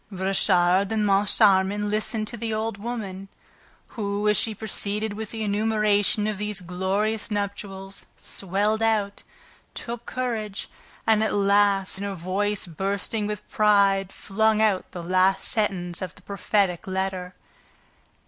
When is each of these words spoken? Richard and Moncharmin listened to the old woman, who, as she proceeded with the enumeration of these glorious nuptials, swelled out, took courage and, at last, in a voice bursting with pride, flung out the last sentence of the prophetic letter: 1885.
Richard 0.09 0.91
and 0.91 1.05
Moncharmin 1.05 1.87
listened 1.91 2.27
to 2.29 2.35
the 2.35 2.51
old 2.51 2.79
woman, 2.79 3.29
who, 3.89 4.27
as 4.27 4.35
she 4.35 4.55
proceeded 4.55 5.13
with 5.13 5.29
the 5.29 5.43
enumeration 5.43 6.25
of 6.25 6.39
these 6.39 6.59
glorious 6.61 7.29
nuptials, 7.29 8.07
swelled 8.17 8.81
out, 8.81 9.21
took 9.75 10.07
courage 10.07 10.71
and, 11.05 11.21
at 11.23 11.35
last, 11.35 11.99
in 11.99 12.03
a 12.03 12.15
voice 12.15 12.65
bursting 12.65 13.27
with 13.27 13.47
pride, 13.47 14.11
flung 14.11 14.59
out 14.59 14.89
the 14.91 15.03
last 15.03 15.45
sentence 15.47 16.01
of 16.01 16.15
the 16.15 16.23
prophetic 16.23 16.87
letter: 16.87 17.35
1885. 17.35 17.35